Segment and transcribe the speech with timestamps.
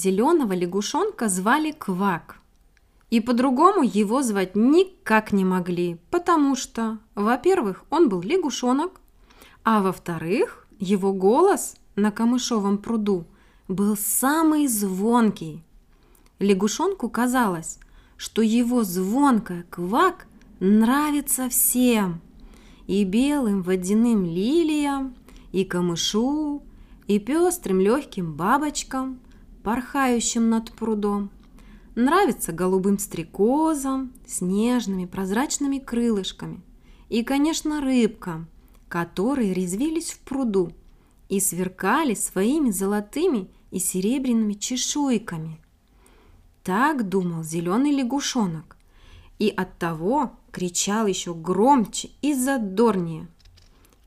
[0.00, 2.38] зеленого лягушонка звали Квак.
[3.10, 9.00] И по-другому его звать никак не могли, потому что, во-первых, он был лягушонок,
[9.64, 13.26] а во-вторых, его голос на камышовом пруду
[13.68, 15.62] был самый звонкий.
[16.38, 17.78] Лягушонку казалось,
[18.16, 20.26] что его звонкое квак
[20.60, 22.20] нравится всем.
[22.86, 25.14] И белым водяным лилиям,
[25.52, 26.62] и камышу,
[27.06, 29.20] и пестрым легким бабочкам,
[29.62, 31.30] порхающим над прудом.
[31.94, 36.60] Нравится голубым стрекозам с нежными прозрачными крылышками.
[37.08, 38.48] И, конечно, рыбкам,
[38.88, 40.72] которые резвились в пруду
[41.28, 45.60] и сверкали своими золотыми и серебряными чешуйками.
[46.62, 48.76] Так думал зеленый лягушонок,
[49.38, 53.28] и оттого кричал еще громче и задорнее.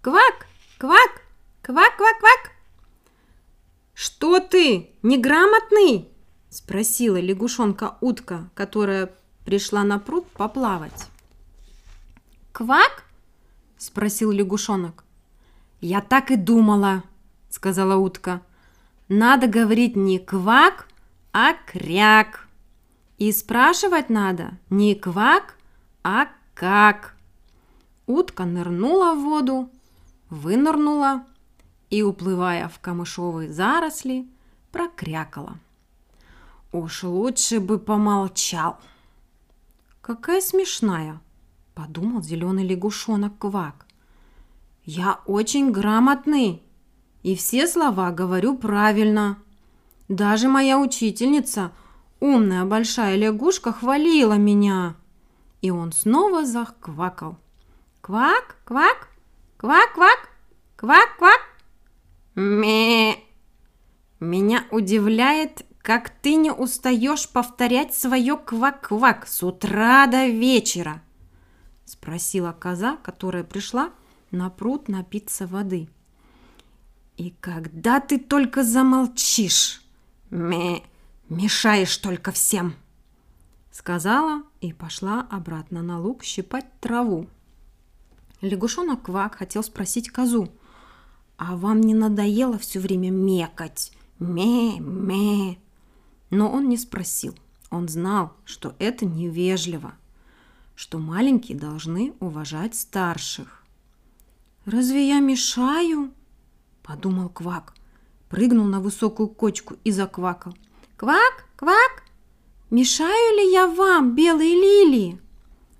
[0.00, 0.46] «Квак!
[0.78, 1.22] Квак!
[1.62, 2.51] Квак-квак-квак!»
[4.04, 6.08] «Что ты, неграмотный?»–
[6.50, 9.14] спросила лягушонка-утка, которая
[9.44, 11.06] пришла на пруд поплавать.
[12.50, 13.04] «Квак?»–
[13.78, 15.04] спросил лягушонок.
[15.80, 17.04] «Я так и думала»,–
[17.48, 18.42] сказала утка.
[19.06, 20.88] «Надо говорить не квак,
[21.32, 22.48] а кряк.
[23.18, 25.54] И спрашивать надо не квак,
[26.02, 27.14] а как».
[28.08, 29.70] Утка нырнула в воду,
[30.28, 31.24] вынырнула
[31.92, 34.26] и, уплывая в камышовые заросли,
[34.72, 35.58] прокрякала.
[36.72, 38.78] «Уж лучше бы помолчал!»
[40.00, 41.20] «Какая смешная!»–
[41.74, 43.84] подумал зеленый лягушонок Квак.
[44.84, 46.62] «Я очень грамотный,
[47.22, 49.36] и все слова говорю правильно.
[50.08, 51.72] Даже моя учительница,
[52.20, 54.96] умная большая лягушка, хвалила меня».
[55.60, 57.36] И он снова заквакал.
[58.00, 59.08] «Квак, квак,
[59.58, 60.30] квак-квак,
[60.76, 61.51] квак-квак!»
[62.34, 63.18] Ме.
[64.18, 71.02] Меня удивляет, как ты не устаешь повторять свое квак-квак с утра до вечера,
[71.84, 73.90] спросила коза, которая пришла
[74.30, 75.88] на пруд напиться воды.
[77.18, 79.82] И когда ты только замолчишь,
[80.30, 80.82] ме,
[81.28, 82.74] мешаешь только всем,
[83.70, 87.28] сказала и пошла обратно на луг щипать траву.
[88.40, 90.48] Лягушонок Квак хотел спросить козу,
[91.44, 93.90] а вам не надоело все время мекать?
[94.20, 95.58] Ме-ме.
[96.30, 97.34] Но он не спросил.
[97.68, 99.94] Он знал, что это невежливо,
[100.76, 103.64] что маленькие должны уважать старших.
[104.66, 106.12] «Разве я мешаю?»–
[106.84, 107.74] подумал Квак.
[108.28, 110.54] Прыгнул на высокую кочку и заквакал.
[110.96, 112.04] «Квак, квак!
[112.70, 115.20] Мешаю ли я вам, белые лилии?»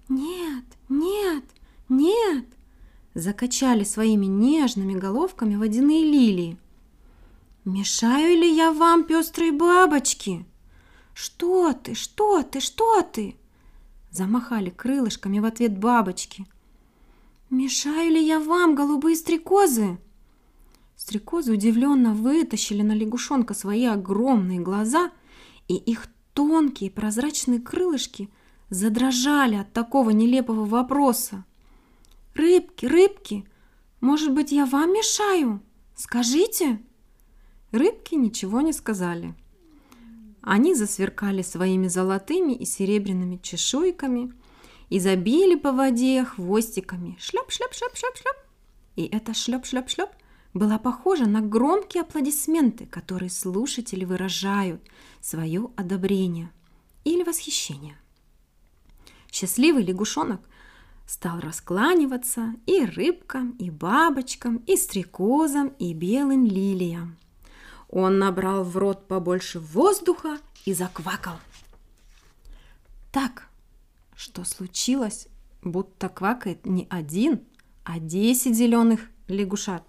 [0.08, 1.44] «Нет, нет,
[1.88, 2.46] нет!»
[3.14, 6.58] Закачали своими нежными головками водяные лилии.
[7.64, 10.46] «Мешаю ли я вам, пестрые бабочки?»
[11.14, 13.36] «Что ты, что ты, что ты?»
[14.10, 16.46] Замахали крылышками в ответ бабочки.
[17.50, 19.98] «Мешаю ли я вам, голубые стрекозы?»
[20.96, 25.10] Стрекозы удивленно вытащили на лягушонка свои огромные глаза,
[25.68, 28.30] и их тонкие прозрачные крылышки
[28.70, 31.44] задрожали от такого нелепого вопроса.
[32.34, 33.46] «Рыбки, рыбки,
[34.00, 35.60] может быть, я вам мешаю?
[35.94, 36.80] Скажите!»
[37.70, 39.34] Рыбки ничего не сказали.
[40.42, 44.32] Они засверкали своими золотыми и серебряными чешуйками
[44.90, 48.36] и забили по воде хвостиками шлеп-шлеп-шлеп-шлеп-шлеп.
[48.96, 50.10] И это шлеп-шлеп-шлеп
[50.52, 54.82] была похожа на громкие аплодисменты, которые слушатели выражают
[55.20, 56.50] свое одобрение
[57.04, 57.96] или восхищение.
[59.30, 60.40] Счастливый лягушонок
[61.06, 67.16] стал раскланиваться и рыбкам, и бабочкам, и стрекозам, и белым лилиям.
[67.88, 71.38] Он набрал в рот побольше воздуха и заквакал.
[73.10, 73.48] Так,
[74.16, 75.28] что случилось,
[75.62, 77.42] будто квакает не один,
[77.84, 79.82] а десять зеленых лягушат.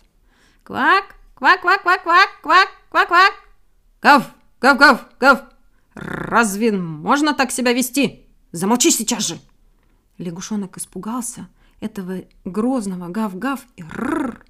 [0.64, 3.34] Квак, квак, квак, квак, квак, квак, квак, квак.
[4.02, 5.44] Гав, гав, гав, гав.
[5.94, 8.26] Разве можно так себя вести?
[8.52, 9.40] Замолчи сейчас же.
[10.18, 11.50] Лягушонок испугался
[11.80, 14.46] этого грозного гав-гав и рррр,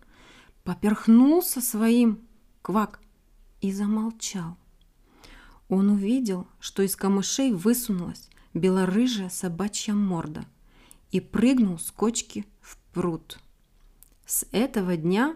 [0.63, 2.19] поперхнулся своим
[2.61, 2.99] квак
[3.61, 4.57] и замолчал.
[5.69, 10.45] Он увидел, что из камышей высунулась белорыжая собачья морда
[11.11, 13.39] и прыгнул с кочки в пруд.
[14.25, 15.35] С этого дня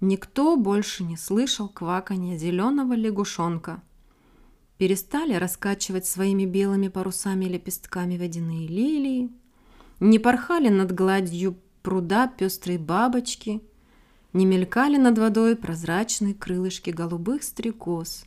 [0.00, 3.82] никто больше не слышал кваканья зеленого лягушонка.
[4.76, 9.30] Перестали раскачивать своими белыми парусами лепестками водяные лилии,
[10.00, 13.62] не порхали над гладью пруда пестрые бабочки,
[14.32, 18.24] не мелькали над водой прозрачные крылышки голубых стрекоз,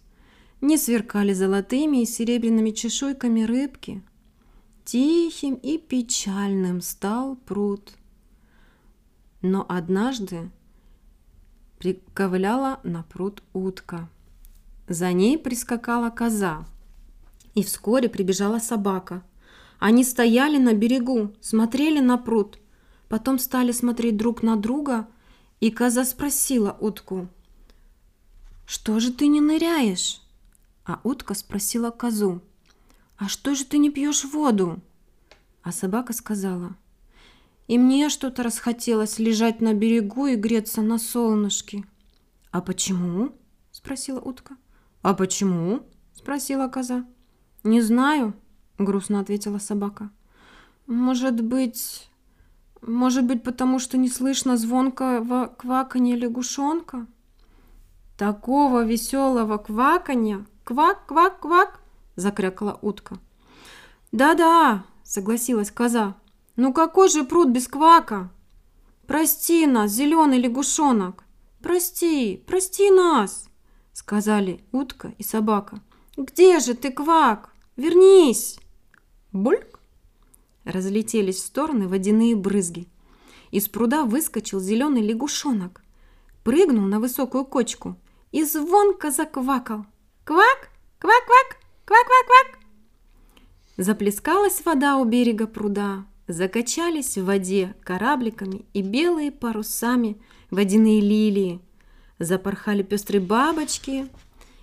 [0.60, 4.02] не сверкали золотыми и серебряными чешуйками рыбки.
[4.84, 7.94] Тихим и печальным стал пруд.
[9.42, 10.50] Но однажды
[11.78, 14.10] приковыляла на пруд утка.
[14.88, 16.66] За ней прискакала коза,
[17.54, 19.24] и вскоре прибежала собака.
[19.82, 22.60] Они стояли на берегу, смотрели на пруд,
[23.10, 25.08] потом стали смотреть друг на друга,
[25.60, 27.28] и коза спросила утку,
[28.68, 30.22] «Что же ты не ныряешь?»
[30.86, 32.44] А утка спросила козу,
[33.18, 34.80] «А что же ты не пьешь воду?»
[35.64, 36.76] А собака сказала,
[37.68, 41.86] «И мне что-то расхотелось лежать на берегу и греться на солнышке».
[42.52, 43.32] «А почему?»–
[43.72, 44.58] спросила утка.
[45.02, 47.04] «А почему?»– спросила коза.
[47.64, 48.36] «Не знаю»,–
[48.82, 50.10] грустно ответила собака.
[50.88, 52.10] «Может быть,
[52.82, 57.08] может быть, потому что не слышно звонкого кваканья лягушонка?»
[58.18, 61.80] Такого веселого кваканья «Квак-квак-квак!»–
[62.16, 63.18] закрякала утка.
[64.12, 66.16] «Да-да!»– согласилась коза.
[66.56, 68.30] «Ну какой же пруд без квака?»
[69.08, 71.26] «Прости нас, зеленый лягушонок!»
[71.62, 73.50] «Прости, прости нас!»–
[73.94, 75.82] сказали утка и собака.
[76.16, 77.54] «Где же ты, квак?
[77.76, 78.61] Вернись!»
[79.32, 79.80] Бульк!
[80.66, 82.88] Разлетелись в стороны водяные брызги.
[83.50, 85.82] Из пруда выскочил зеленый лягушонок,
[86.44, 87.96] прыгнул на высокую кочку
[88.32, 89.86] и звонко заквакал.
[90.24, 90.70] Квак,
[91.00, 92.60] квак-квак, квак-квак-квак.
[93.78, 101.62] Заплескалась вода у берега пруда, закачались в воде корабликами и белые парусами водяные лилии,
[102.20, 104.08] запорхали пестрые бабочки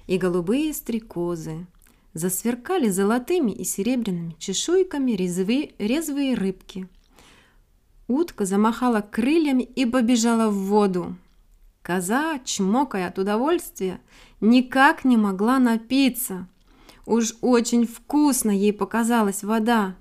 [0.06, 1.66] и голубые стрекозы,
[2.14, 6.88] засверкали золотыми и серебряными чешуйками резвые, резвые рыбки.
[8.06, 11.16] Утка замахала крыльями и побежала в воду.
[11.82, 14.00] Коза, чмокая от удовольствия,
[14.40, 16.48] никак не могла напиться.
[17.06, 19.94] Уж очень вкусно ей показалась вода.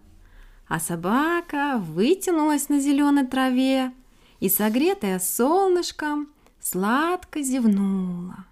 [0.67, 3.93] А собака вытянулась на зеленой траве
[4.39, 6.27] и, согретая солнышком,
[6.59, 8.45] сладко зевнула.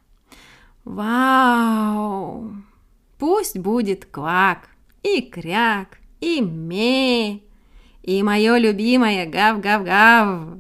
[0.86, 2.52] Вау!
[3.18, 4.70] Пусть будет квак,
[5.04, 7.42] и кряк, и ме,
[8.04, 10.60] и мое любимое гав-гав-гав.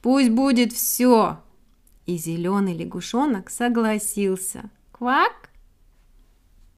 [0.00, 1.38] Пусть будет все,
[2.06, 4.70] и зеленый лягушонок согласился.
[4.90, 5.51] Квак!